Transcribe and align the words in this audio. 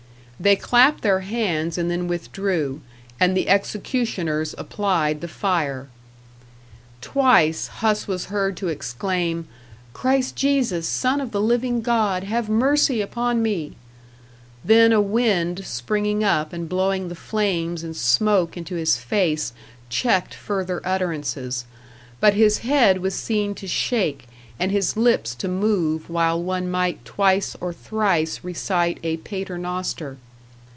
They 0.41 0.55
clapped 0.55 1.03
their 1.03 1.19
hands 1.19 1.77
and 1.77 1.91
then 1.91 2.07
withdrew, 2.07 2.81
and 3.19 3.37
the 3.37 3.47
executioners 3.47 4.55
applied 4.57 5.21
the 5.21 5.27
fire. 5.27 5.87
Twice 6.99 7.67
Huss 7.67 8.07
was 8.07 8.25
heard 8.33 8.57
to 8.57 8.67
exclaim, 8.67 9.47
"Christ 9.93 10.35
Jesus, 10.35 10.87
Son 10.87 11.21
of 11.21 11.29
the 11.29 11.39
living 11.41 11.81
God, 11.81 12.23
have 12.23 12.49
mercy 12.49 13.01
upon 13.01 13.43
me!" 13.43 13.75
then 14.65 14.91
a 14.91 14.99
wind 14.99 15.63
springing 15.63 16.23
up 16.23 16.53
and 16.53 16.67
blowing 16.67 17.07
the 17.09 17.13
flames 17.13 17.83
and 17.83 17.95
smoke 17.95 18.57
into 18.57 18.73
his 18.73 18.97
face 18.97 19.53
checked 19.89 20.33
further 20.33 20.81
utterances, 20.83 21.65
but 22.19 22.33
his 22.33 22.57
head 22.65 22.97
was 22.97 23.13
seen 23.13 23.53
to 23.53 23.67
shake 23.67 24.27
and 24.59 24.71
his 24.71 24.97
lips 24.97 25.35
to 25.35 25.47
move 25.47 26.09
while 26.09 26.41
one 26.41 26.67
might 26.67 27.05
twice 27.05 27.55
or 27.61 27.71
thrice 27.71 28.39
recite 28.41 28.99
a 29.03 29.17
paternoster. 29.17 30.17